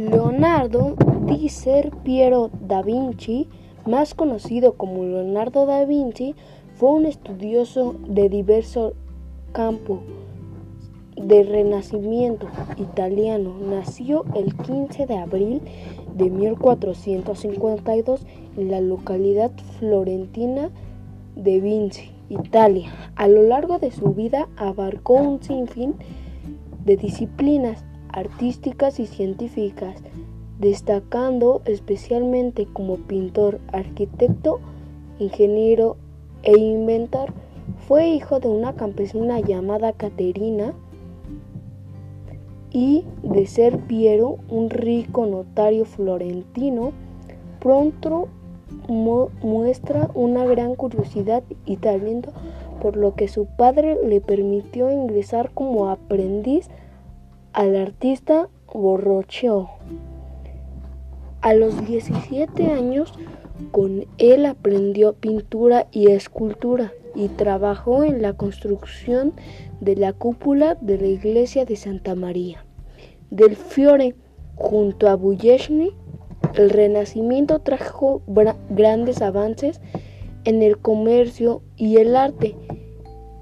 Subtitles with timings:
[0.00, 3.46] Leonardo di Ser Piero da Vinci,
[3.86, 6.34] más conocido como Leonardo da Vinci,
[6.74, 8.94] fue un estudioso de diversos
[9.52, 10.00] campos
[11.16, 13.54] del Renacimiento italiano.
[13.60, 15.60] Nació el 15 de abril
[16.14, 18.26] de 1452
[18.56, 20.70] en la localidad florentina
[21.36, 22.90] de Vinci, Italia.
[23.16, 25.96] A lo largo de su vida abarcó un sinfín
[26.86, 29.96] de disciplinas artísticas y científicas,
[30.58, 34.60] destacando especialmente como pintor, arquitecto,
[35.18, 35.96] ingeniero
[36.42, 37.32] e inventor.
[37.86, 40.74] Fue hijo de una campesina llamada Caterina
[42.70, 46.92] y de ser Piero, un rico notario florentino.
[47.58, 48.28] Pronto
[48.88, 52.32] muestra una gran curiosidad y talento,
[52.80, 56.68] por lo que su padre le permitió ingresar como aprendiz
[57.52, 59.70] al artista Borrocheo.
[61.40, 63.12] A los 17 años,
[63.72, 69.32] con él aprendió pintura y escultura y trabajó en la construcción
[69.80, 72.64] de la cúpula de la iglesia de Santa María
[73.30, 74.14] del Fiore
[74.56, 75.92] junto a Bujeshny
[76.54, 78.22] el Renacimiento trajo
[78.70, 79.80] grandes avances
[80.44, 82.56] en el comercio y el arte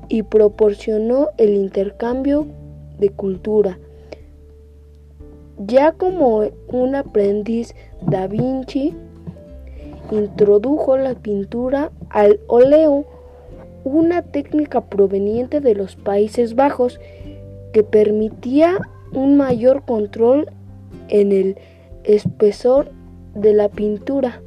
[0.09, 2.47] y proporcionó el intercambio
[2.98, 3.79] de cultura.
[5.67, 8.95] Ya como un aprendiz, Da Vinci
[10.11, 13.05] introdujo la pintura al óleo,
[13.84, 17.01] una técnica proveniente de los Países Bajos
[17.73, 18.79] que permitía
[19.12, 20.51] un mayor control
[21.09, 21.56] en el
[22.05, 22.91] espesor
[23.34, 24.41] de la pintura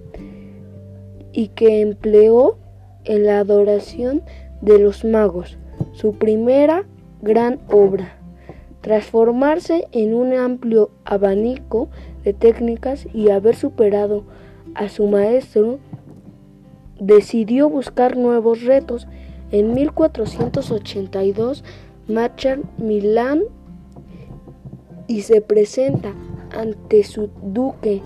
[1.31, 2.57] y que empleó
[3.03, 4.23] en la adoración
[4.61, 5.57] de los magos,
[5.93, 6.85] su primera
[7.21, 8.20] gran obra.
[8.81, 11.89] Transformarse en un amplio abanico
[12.23, 14.23] de técnicas y haber superado
[14.75, 15.79] a su maestro,
[16.99, 19.07] decidió buscar nuevos retos.
[19.51, 21.63] En 1482
[22.07, 23.43] marcha Milán
[25.07, 26.13] y se presenta
[26.57, 28.01] ante su duque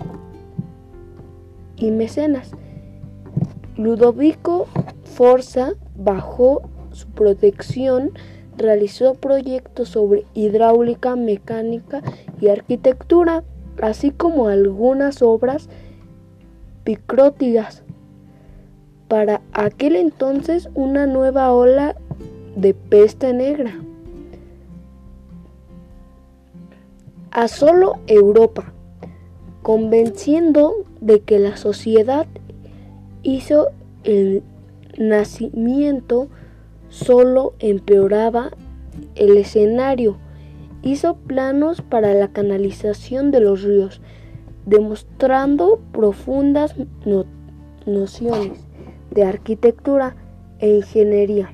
[1.78, 2.52] y mecenas.
[3.78, 4.68] Ludovico
[5.04, 8.12] Forza, bajo su protección,
[8.58, 12.02] realizó proyectos sobre hidráulica, mecánica
[12.40, 13.44] y arquitectura,
[13.82, 15.70] así como algunas obras
[16.84, 17.84] picróticas.
[19.08, 21.96] Para aquel entonces una nueva ola
[22.56, 23.76] de peste negra.
[27.32, 28.74] A solo Europa
[29.62, 32.28] convenciendo de que la sociedad
[33.24, 33.70] hizo
[34.04, 34.44] el
[35.00, 36.30] nacimiento
[36.90, 38.52] solo empeoraba
[39.16, 40.18] el escenario,
[40.82, 44.02] hizo planos para la canalización de los ríos,
[44.66, 46.76] demostrando profundas
[47.86, 48.66] nociones
[49.12, 50.16] de arquitectura
[50.60, 51.52] e ingeniería.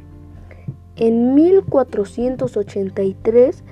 [0.95, 3.63] En 1483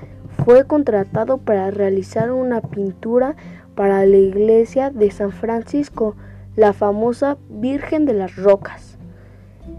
[0.43, 3.35] fue contratado para realizar una pintura
[3.75, 6.15] para la iglesia de San Francisco,
[6.55, 8.88] la famosa Virgen de las Rocas.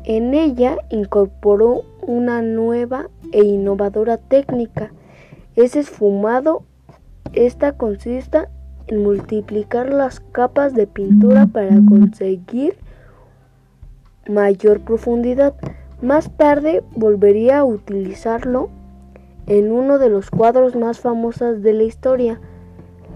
[0.04, 4.92] En ella incorporó una nueva e innovadora técnica.
[5.56, 6.62] Es esfumado.
[7.32, 8.48] Esta consiste
[8.88, 12.76] en multiplicar las capas de pintura para conseguir
[14.28, 15.54] mayor profundidad.
[16.02, 18.70] Más tarde volvería a utilizarlo
[19.46, 22.40] en uno de los cuadros más famosos de la historia,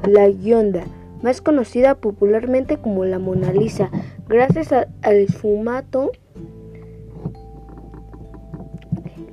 [0.06, 0.84] la Gionda,
[1.22, 3.90] más conocida popularmente como la Mona Lisa,
[4.28, 6.10] gracias al esfumato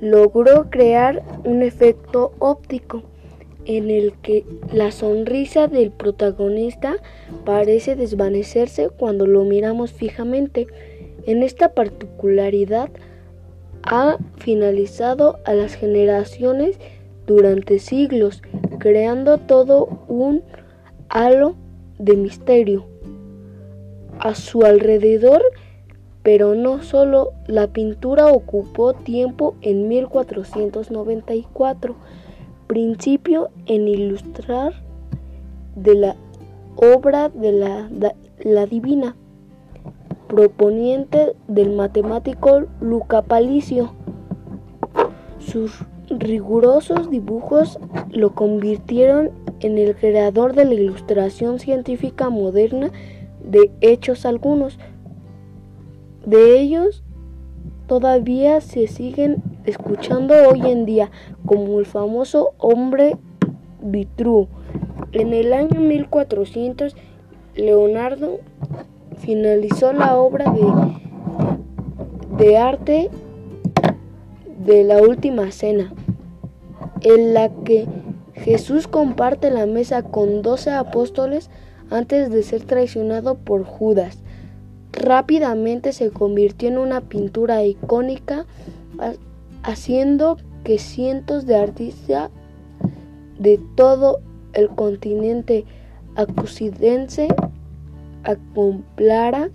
[0.02, 3.04] logró crear un efecto óptico
[3.66, 6.96] en el que la sonrisa del protagonista
[7.44, 10.66] parece desvanecerse cuando lo miramos fijamente.
[11.24, 12.90] En esta particularidad
[13.84, 16.80] ha finalizado a las generaciones
[17.28, 18.42] durante siglos,
[18.80, 20.42] creando todo un
[21.10, 21.54] halo
[22.00, 22.88] de misterio
[24.18, 25.42] a su alrededor,
[26.22, 31.94] pero no solo la pintura ocupó tiempo en 1494,
[32.66, 34.72] principio en ilustrar
[35.74, 36.16] de la
[36.76, 37.90] obra de la,
[38.40, 39.16] la divina,
[40.28, 43.92] proponiente del matemático Luca Palicio.
[45.38, 47.78] Sus rigurosos dibujos
[48.10, 49.30] lo convirtieron
[49.60, 52.90] en el creador de la ilustración científica moderna
[53.44, 54.78] de hechos algunos.
[56.26, 57.02] De ellos
[57.86, 61.10] todavía se siguen escuchando hoy en día,
[61.44, 63.16] como el famoso hombre
[63.80, 64.48] Vitru,
[65.10, 66.94] En el año 1400,
[67.56, 68.38] Leonardo
[69.18, 73.10] finalizó la obra de, de arte
[74.64, 75.92] de la Última Cena,
[77.00, 77.86] en la que
[78.34, 81.50] Jesús comparte la mesa con doce apóstoles
[81.90, 84.22] antes de ser traicionado por Judas.
[84.92, 88.46] Rápidamente se convirtió en una pintura icónica,
[89.62, 92.30] haciendo que cientos de artistas
[93.38, 94.20] de todo
[94.52, 95.64] el continente
[96.14, 97.28] acusidense
[98.24, 99.50] acomplara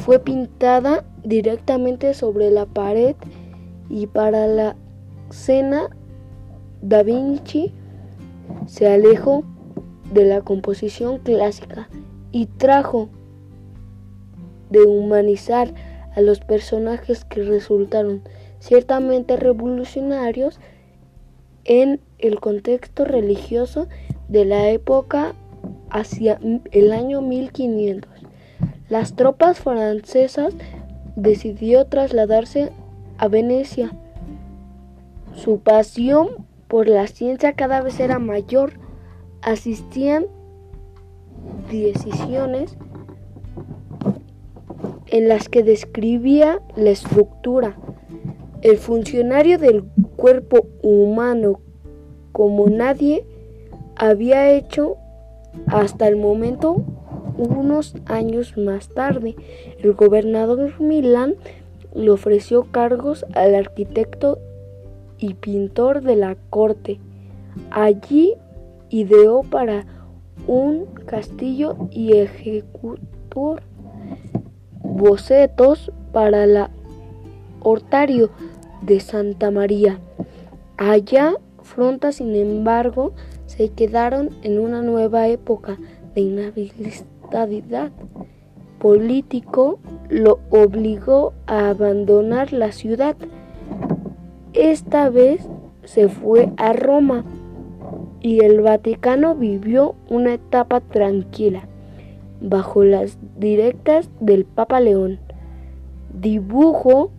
[0.00, 3.14] fue pintada directamente sobre la pared
[3.88, 4.76] y para la
[5.30, 5.88] cena
[6.80, 7.72] Da Vinci
[8.66, 9.44] se alejó
[10.12, 11.88] de la composición clásica
[12.32, 13.08] y trajo
[14.72, 15.72] de humanizar
[16.14, 18.22] a los personajes que resultaron
[18.58, 20.58] ciertamente revolucionarios
[21.64, 23.88] en el contexto religioso
[24.28, 25.34] de la época
[25.90, 26.38] hacia
[26.70, 28.10] el año 1500.
[28.88, 30.54] Las tropas francesas
[31.16, 32.72] decidió trasladarse
[33.18, 33.92] a Venecia.
[35.34, 38.74] Su pasión por la ciencia cada vez era mayor.
[39.42, 40.26] Asistían
[41.70, 42.76] decisiones
[45.12, 47.76] en las que describía la estructura,
[48.62, 49.84] el funcionario del
[50.16, 51.60] cuerpo humano
[52.32, 53.24] como nadie
[53.96, 54.96] había hecho
[55.66, 56.82] hasta el momento
[57.36, 59.36] unos años más tarde.
[59.82, 61.34] El gobernador Milán
[61.94, 64.38] le ofreció cargos al arquitecto
[65.18, 67.00] y pintor de la corte.
[67.70, 68.32] Allí
[68.88, 69.84] ideó para
[70.46, 73.58] un castillo y ejecutó
[74.94, 76.58] bocetos para el
[77.60, 78.30] ortario
[78.82, 79.98] de Santa María.
[80.76, 83.12] Allá Fronta, sin embargo,
[83.46, 85.78] se quedaron en una nueva época
[86.14, 87.92] de inhabilidad
[88.78, 89.78] político,
[90.08, 93.16] lo obligó a abandonar la ciudad.
[94.52, 95.48] Esta vez
[95.84, 97.24] se fue a Roma
[98.20, 101.68] y el Vaticano vivió una etapa tranquila
[102.42, 105.20] bajo las directas del Papa León.
[106.12, 107.10] Dibujó,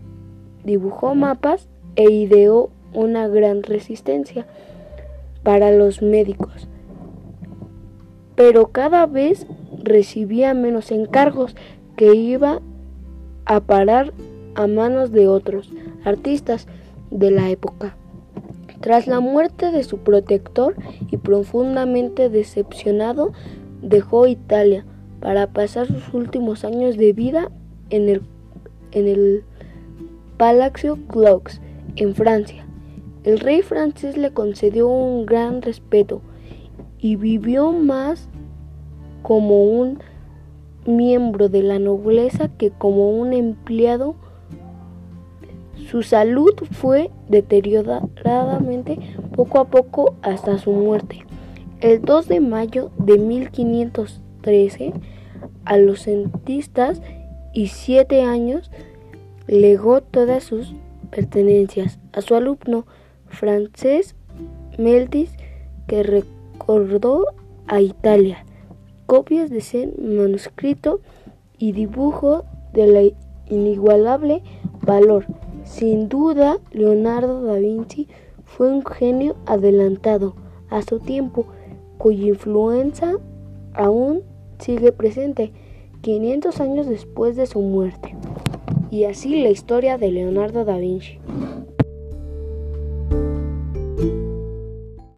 [0.63, 4.45] dibujó mapas e ideó una gran resistencia
[5.41, 6.67] para los médicos,
[8.35, 9.47] pero cada vez
[9.81, 11.55] recibía menos encargos
[11.95, 12.61] que iba
[13.45, 14.13] a parar
[14.55, 15.71] a manos de otros
[16.05, 16.67] artistas
[17.11, 17.95] de la época.
[18.79, 20.75] Tras la muerte de su protector
[21.09, 23.31] y profundamente decepcionado,
[23.81, 24.85] dejó Italia
[25.23, 27.49] para pasar sus últimos años de vida
[27.89, 28.23] en el,
[28.91, 29.45] en el
[30.35, 31.61] Palazzo Clox,
[31.95, 32.65] en Francia.
[33.23, 36.21] El rey francés le concedió un gran respeto
[36.99, 38.27] y vivió más
[39.21, 39.99] como un
[40.85, 44.15] miembro de la nobleza que como un empleado.
[45.89, 48.99] Su salud fue deterioradamente
[49.37, 51.25] poco a poco hasta su muerte.
[51.79, 54.91] El 2 de mayo de 1513,
[55.65, 57.01] a los centistas
[57.53, 58.71] y siete años,
[59.47, 60.73] legó todas sus
[61.11, 62.85] pertenencias a su alumno
[63.27, 64.15] francés
[64.77, 65.31] Meltis
[65.87, 67.27] que recordó
[67.67, 68.45] a Italia
[69.05, 71.01] copias de ese manuscrito
[71.57, 73.01] y dibujo de la
[73.47, 74.41] inigualable
[74.81, 75.25] valor.
[75.65, 78.07] Sin duda, Leonardo da Vinci
[78.43, 80.35] fue un genio adelantado
[80.69, 81.45] a su tiempo,
[81.97, 83.17] cuya influencia
[83.73, 84.23] aún
[84.63, 85.51] sigue presente
[86.01, 88.15] 500 años después de su muerte.
[88.89, 91.19] Y así la historia de Leonardo da Vinci.